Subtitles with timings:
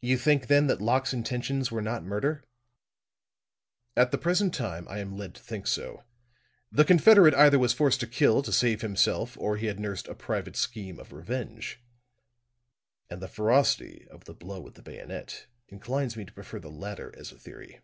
[0.00, 2.44] "You think, then, that Locke's intentions were not murder?"
[3.96, 6.04] "At the present time I am led to think so.
[6.70, 10.14] The confederate either was forced to kill to save himself, or he had nursed a
[10.14, 11.80] private scheme of revenge.
[13.10, 17.12] And the ferocity of the blow with the bayonet inclines me to prefer the latter
[17.18, 17.80] as a theory."